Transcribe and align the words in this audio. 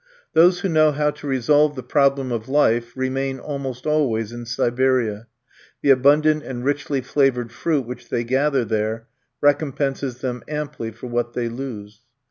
Those 0.33 0.61
who 0.61 0.67
know 0.67 0.91
how 0.91 1.11
to 1.11 1.27
resolve 1.27 1.75
the 1.75 1.83
problem 1.83 2.31
of 2.31 2.49
life 2.49 2.97
remain 2.97 3.37
almost 3.37 3.85
always 3.85 4.31
in 4.31 4.47
Siberia; 4.47 5.27
the 5.83 5.91
abundant 5.91 6.41
and 6.41 6.65
richly 6.65 7.01
flavoured 7.01 7.51
fruit 7.51 7.85
which 7.85 8.09
they 8.09 8.23
gather 8.23 8.65
there 8.65 9.09
recompenses 9.41 10.21
them 10.21 10.41
amply 10.47 10.89
for 10.89 11.05
what 11.05 11.33
they 11.33 11.49
lose. 11.49 11.99